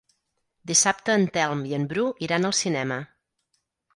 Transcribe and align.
Dissabte 0.71 1.17
en 1.19 1.25
Telm 1.35 1.61
i 1.73 1.77
en 1.79 1.85
Bru 1.93 2.07
iran 2.27 2.49
al 2.51 2.57
cinema. 2.63 3.01